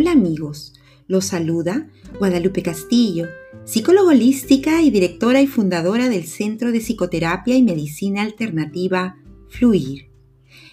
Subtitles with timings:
[0.00, 0.72] Hola amigos,
[1.08, 3.26] los saluda Guadalupe Castillo,
[3.66, 9.18] psicóloga holística y directora y fundadora del Centro de Psicoterapia y Medicina Alternativa
[9.50, 10.06] Fluir.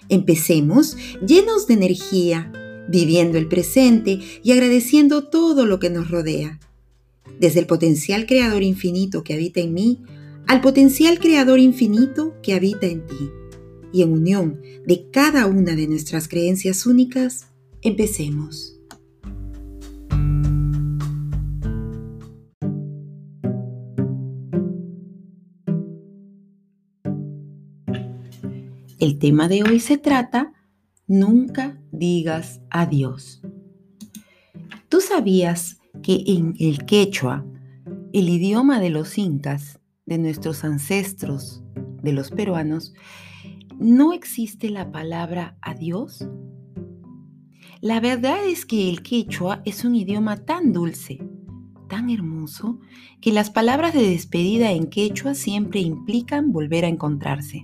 [0.08, 0.96] Empecemos
[1.28, 2.54] llenos de energía,
[2.88, 6.62] viviendo el presente y agradeciendo todo lo que nos rodea.
[7.38, 10.04] Desde el potencial creador infinito que habita en mí
[10.48, 13.30] al potencial creador infinito que habita en ti.
[13.92, 17.48] Y en unión de cada una de nuestras creencias únicas,
[17.82, 18.77] empecemos.
[29.08, 30.52] El tema de hoy se trata
[31.08, 33.42] Nunca digas adiós.
[34.90, 37.46] ¿Tú sabías que en el quechua,
[38.12, 41.64] el idioma de los incas, de nuestros ancestros,
[42.04, 42.96] de los peruanos,
[43.80, 46.28] no existe la palabra adiós?
[47.80, 51.26] La verdad es que el quechua es un idioma tan dulce,
[51.88, 52.82] tan hermoso,
[53.22, 57.64] que las palabras de despedida en quechua siempre implican volver a encontrarse.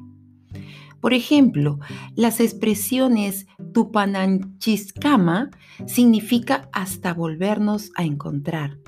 [1.03, 1.79] Por ejemplo,
[2.15, 5.49] las expresiones tupananchiscama
[5.85, 8.79] significa hasta volvernos a encontrar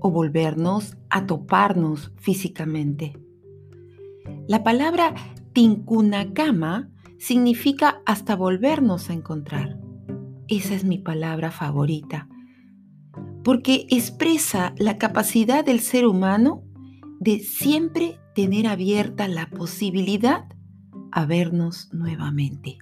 [0.00, 3.20] o volvernos a toparnos físicamente.
[4.48, 5.14] La palabra
[5.52, 9.78] tincunacama significa hasta volvernos a encontrar.
[10.48, 12.26] Esa es mi palabra favorita,
[13.42, 16.64] porque expresa la capacidad del ser humano
[17.20, 20.46] de siempre tener abierta la posibilidad
[21.14, 22.78] a vernos nuevamente.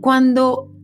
[0.00, 0.74] Cuando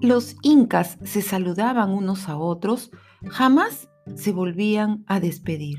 [0.00, 2.92] los incas se saludaban unos a otros,
[3.26, 5.78] jamás se volvían a despedir.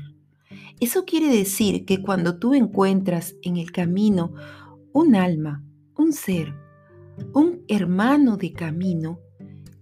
[0.78, 4.34] Eso quiere decir que cuando tú encuentras en el camino
[4.92, 5.64] un alma,
[5.96, 6.54] un ser,
[7.32, 9.20] un hermano de camino,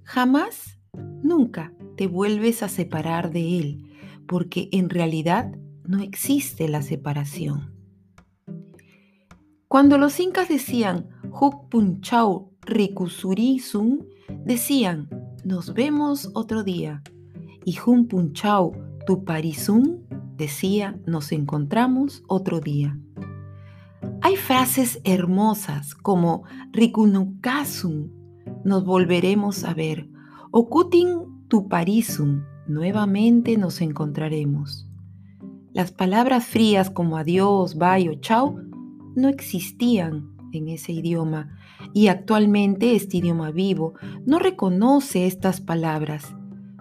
[0.05, 0.79] jamás,
[1.23, 3.83] nunca te vuelves a separar de él,
[4.29, 5.53] porque en realidad
[5.85, 7.76] no existe la separación.
[9.69, 14.07] Cuando los incas decían Huk Punchau Rikusurizun,
[14.45, 15.09] decían
[15.45, 17.03] nos vemos otro día.
[17.65, 18.73] Y Jun Punchau
[19.07, 20.07] Tuparizun
[20.37, 22.97] decía nos encontramos otro día.
[24.23, 28.13] Hay frases hermosas como Rikunukasun,
[28.65, 30.09] nos volveremos a ver,
[30.53, 34.89] o Kutin Tuparizun, nuevamente nos encontraremos.
[35.73, 38.66] Las palabras frías como adiós, bye o chao
[39.17, 41.59] no existían en ese idioma
[41.93, 43.95] y actualmente este idioma vivo
[44.25, 46.35] no reconoce estas palabras.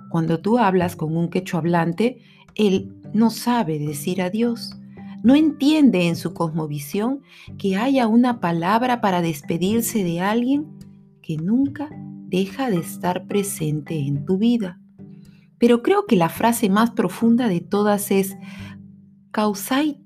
[0.09, 2.21] Cuando tú hablas con un quechua hablante,
[2.53, 4.77] él no sabe decir adiós.
[5.23, 7.21] No entiende en su cosmovisión
[7.57, 10.67] que haya una palabra para despedirse de alguien
[11.21, 11.89] que nunca
[12.27, 14.79] deja de estar presente en tu vida.
[15.57, 18.37] Pero creo que la frase más profunda de todas es
[19.31, 19.99] causaita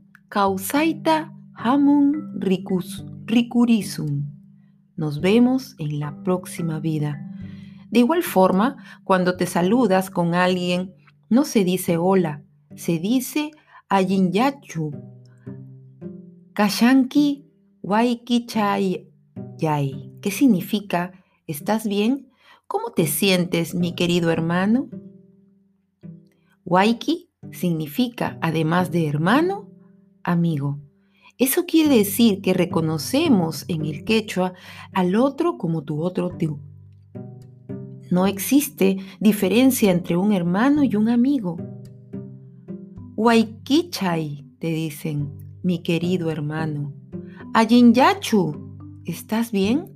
[1.62, 4.24] Hamun Rikus, Rikurisum.
[4.96, 7.20] Nos vemos en la próxima vida.
[7.92, 10.96] De igual forma, cuando te saludas con alguien,
[11.28, 12.44] no se dice hola,
[12.78, 13.52] se dice
[13.90, 14.92] ayinyachu.
[16.53, 17.46] Kashanki
[17.81, 19.12] waiki chai
[19.58, 20.14] yai.
[20.22, 21.12] ¿Qué significa?
[21.46, 22.31] ¿Estás bien?
[22.68, 24.88] ¿Cómo te sientes, mi querido hermano?
[26.64, 29.70] Waiki significa, además de hermano,
[30.24, 30.80] amigo.
[31.40, 34.56] Eso quiere decir que reconocemos en el quechua
[34.92, 36.60] al otro como tu otro tú.
[38.12, 41.56] No existe diferencia entre un hermano y un amigo.
[43.16, 45.32] Waikichay, te dicen,
[45.64, 46.94] mi querido hermano.
[47.54, 49.94] Ayinyachu, ¿estás bien?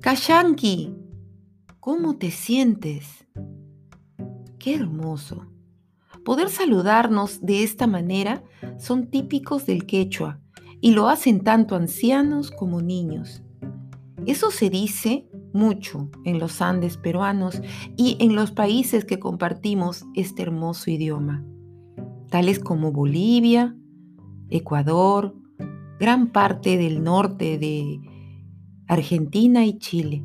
[0.00, 0.92] Kashanki,
[1.78, 3.24] ¿cómo te sientes?
[4.58, 5.46] Qué hermoso.
[6.24, 8.42] Poder saludarnos de esta manera
[8.78, 10.40] son típicos del quechua
[10.80, 13.42] y lo hacen tanto ancianos como niños.
[14.26, 17.60] Eso se dice mucho en los Andes peruanos
[17.96, 21.44] y en los países que compartimos este hermoso idioma,
[22.28, 23.76] tales como Bolivia,
[24.48, 25.34] Ecuador,
[25.98, 28.00] gran parte del norte de
[28.86, 30.24] Argentina y Chile.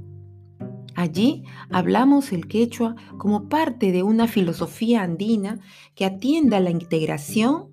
[0.96, 5.60] Allí hablamos el quechua como parte de una filosofía andina
[5.96, 7.70] que atiende a la integración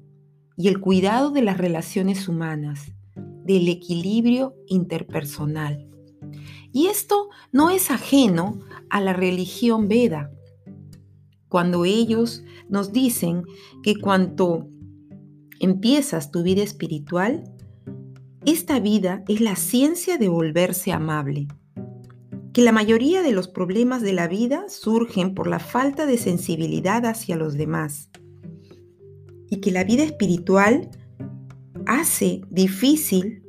[0.58, 2.92] y el cuidado de las relaciones humanas,
[3.44, 5.88] del equilibrio interpersonal.
[6.72, 8.58] Y esto no es ajeno
[8.90, 10.32] a la religión Veda,
[11.48, 13.44] cuando ellos nos dicen
[13.82, 14.68] que cuando
[15.60, 17.44] empiezas tu vida espiritual,
[18.44, 21.46] esta vida es la ciencia de volverse amable,
[22.52, 27.06] que la mayoría de los problemas de la vida surgen por la falta de sensibilidad
[27.06, 28.10] hacia los demás
[29.50, 30.90] y que la vida espiritual
[31.86, 33.42] hace difícil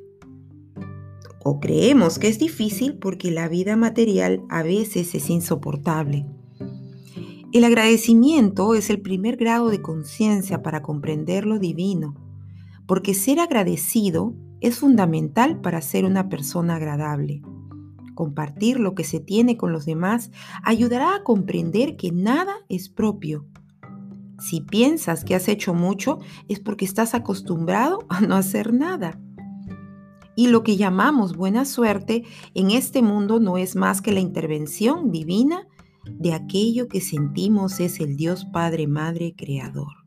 [1.43, 6.25] o creemos que es difícil porque la vida material a veces es insoportable.
[7.51, 12.15] El agradecimiento es el primer grado de conciencia para comprender lo divino,
[12.85, 17.41] porque ser agradecido es fundamental para ser una persona agradable.
[18.13, 20.29] Compartir lo que se tiene con los demás
[20.63, 23.47] ayudará a comprender que nada es propio.
[24.39, 29.19] Si piensas que has hecho mucho es porque estás acostumbrado a no hacer nada.
[30.35, 35.11] Y lo que llamamos buena suerte en este mundo no es más que la intervención
[35.11, 35.67] divina
[36.05, 39.99] de aquello que sentimos es el Dios Padre, Madre, Creador.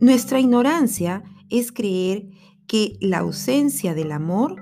[0.00, 2.28] Nuestra ignorancia es creer
[2.66, 4.56] que la ausencia del amor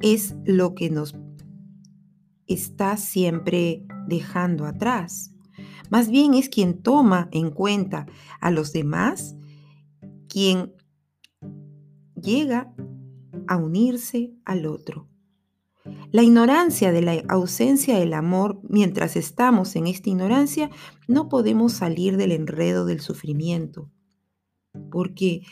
[0.00, 1.14] es lo que nos
[2.46, 5.33] está siempre dejando atrás.
[5.90, 8.06] Más bien es quien toma en cuenta
[8.40, 9.36] a los demás,
[10.28, 10.74] quien
[12.20, 12.72] llega
[13.46, 15.08] a unirse al otro.
[16.10, 20.70] La ignorancia de la ausencia del amor, mientras estamos en esta ignorancia,
[21.08, 23.90] no podemos salir del enredo del sufrimiento,
[24.90, 25.42] porque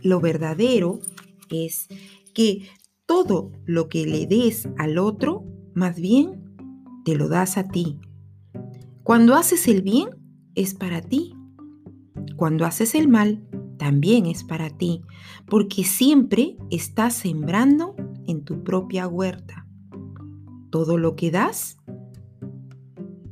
[0.00, 1.00] lo verdadero
[1.50, 1.88] es
[2.34, 2.68] que
[3.04, 5.44] todo lo que le des al otro,
[5.74, 6.56] más bien,
[7.04, 8.00] te lo das a ti.
[9.02, 10.10] Cuando haces el bien,
[10.54, 11.34] es para ti.
[12.36, 13.44] Cuando haces el mal,
[13.76, 15.02] también es para ti,
[15.48, 17.96] porque siempre estás sembrando
[18.28, 19.66] en tu propia huerta.
[20.70, 21.78] Todo lo que das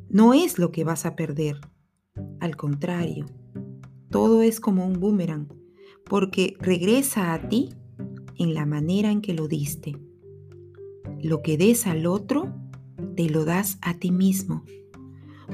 [0.09, 1.61] no es lo que vas a perder.
[2.41, 3.27] Al contrario,
[4.11, 5.47] todo es como un boomerang,
[6.05, 7.71] porque regresa a ti
[8.37, 9.97] en la manera en que lo diste.
[11.23, 12.53] Lo que des al otro,
[13.15, 14.65] te lo das a ti mismo,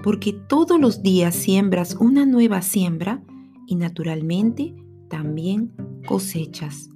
[0.03, 3.23] porque todos los días siembras una nueva siembra
[3.67, 4.75] y naturalmente
[5.09, 5.73] también
[6.07, 6.91] cosechas.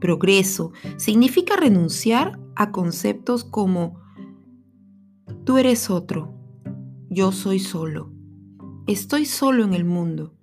[0.00, 3.98] Progreso significa renunciar a conceptos como
[5.44, 6.34] tú eres otro,
[7.08, 8.12] yo soy solo,
[8.86, 10.34] estoy solo en el mundo,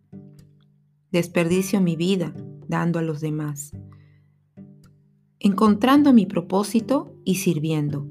[1.11, 2.33] desperdicio mi vida
[2.67, 3.71] dando a los demás,
[5.39, 8.07] encontrando mi propósito y sirviendo.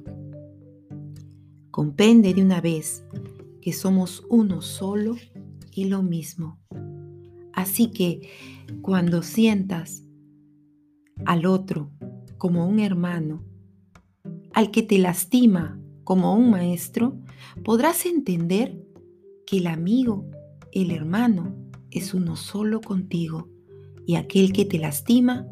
[1.70, 3.04] Comprende de una vez
[3.60, 5.16] que somos uno solo
[5.74, 6.58] y lo mismo.
[7.52, 8.28] Así que
[8.82, 10.04] cuando sientas
[11.24, 11.90] al otro
[12.38, 13.44] como un hermano,
[14.52, 17.18] al que te lastima como un maestro,
[17.64, 18.82] podrás entender
[19.46, 20.28] que el amigo,
[20.72, 21.54] el hermano,
[21.90, 23.48] es uno solo contigo
[24.06, 25.46] y aquel que te lastima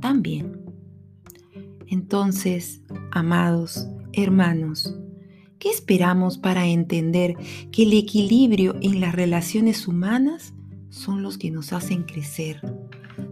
[0.00, 0.60] también.
[1.86, 2.82] Entonces,
[3.12, 4.98] amados hermanos,
[5.66, 7.34] ¿qué esperamos para entender
[7.72, 10.54] que el equilibrio en las relaciones humanas
[10.90, 12.60] son los que nos hacen crecer,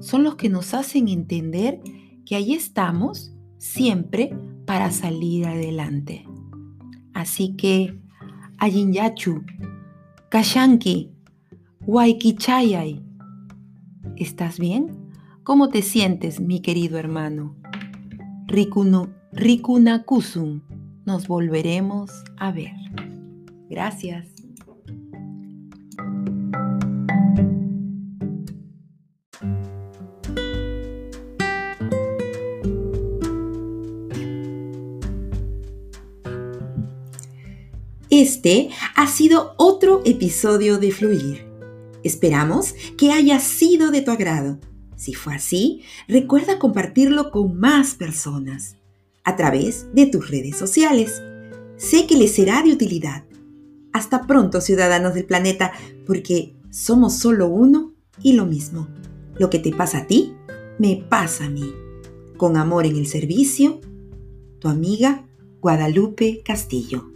[0.00, 1.80] son los que nos hacen entender
[2.26, 4.36] que ahí estamos siempre
[4.66, 6.26] para salir adelante.
[7.12, 8.00] Así que,
[8.58, 9.44] Ayinyachu,
[10.28, 11.12] Kashanki,
[11.86, 13.00] Waikichayay,
[14.16, 15.12] ¿estás bien?
[15.44, 17.54] ¿Cómo te sientes, mi querido hermano?
[18.48, 20.73] Rikuno, Rikunakusun,
[21.04, 22.72] nos volveremos a ver.
[23.68, 24.28] Gracias.
[38.10, 41.46] Este ha sido otro episodio de Fluir.
[42.04, 44.60] Esperamos que haya sido de tu agrado.
[44.94, 48.76] Si fue así, recuerda compartirlo con más personas
[49.24, 51.22] a través de tus redes sociales.
[51.76, 53.24] Sé que les será de utilidad.
[53.92, 55.72] Hasta pronto, ciudadanos del planeta,
[56.06, 58.88] porque somos solo uno y lo mismo.
[59.38, 60.34] Lo que te pasa a ti,
[60.78, 61.72] me pasa a mí.
[62.36, 63.80] Con amor en el servicio,
[64.58, 65.26] tu amiga
[65.60, 67.13] Guadalupe Castillo.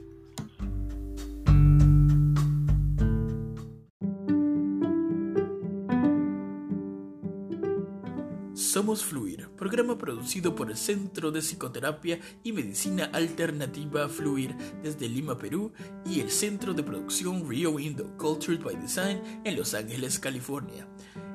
[8.68, 15.38] Somos Fluir, programa producido por el Centro de Psicoterapia y Medicina Alternativa Fluir desde Lima,
[15.38, 15.72] Perú
[16.04, 20.87] y el Centro de Producción Rio Window Cultured by Design en Los Ángeles, California.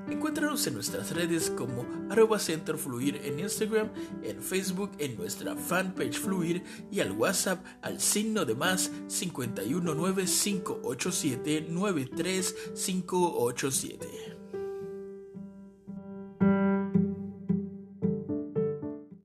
[0.08, 3.90] Encuéntranos en nuestras redes como arroba Centro Fluir en Instagram,
[4.22, 11.66] en Facebook en nuestra fanpage Fluir y al WhatsApp al signo de más 519 587
[11.68, 14.33] 93587.